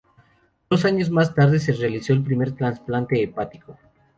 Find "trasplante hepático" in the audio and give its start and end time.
2.53-3.77